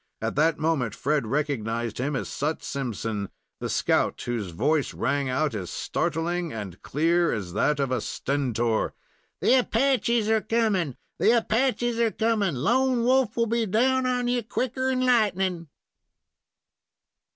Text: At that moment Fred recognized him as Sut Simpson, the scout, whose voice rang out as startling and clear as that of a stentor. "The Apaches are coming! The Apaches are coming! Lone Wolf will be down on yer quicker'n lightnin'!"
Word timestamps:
At 0.19 0.33
that 0.35 0.57
moment 0.57 0.95
Fred 0.95 1.27
recognized 1.27 1.99
him 1.99 2.15
as 2.15 2.27
Sut 2.27 2.63
Simpson, 2.63 3.29
the 3.59 3.69
scout, 3.69 4.19
whose 4.23 4.49
voice 4.49 4.95
rang 4.95 5.29
out 5.29 5.53
as 5.53 5.69
startling 5.69 6.51
and 6.51 6.81
clear 6.81 7.31
as 7.31 7.53
that 7.53 7.79
of 7.79 7.91
a 7.91 8.01
stentor. 8.01 8.95
"The 9.41 9.59
Apaches 9.59 10.27
are 10.27 10.41
coming! 10.41 10.97
The 11.19 11.37
Apaches 11.37 11.99
are 11.99 12.09
coming! 12.09 12.55
Lone 12.55 13.03
Wolf 13.03 13.37
will 13.37 13.45
be 13.45 13.67
down 13.67 14.07
on 14.07 14.27
yer 14.27 14.41
quicker'n 14.41 15.05
lightnin'!" 15.05 15.67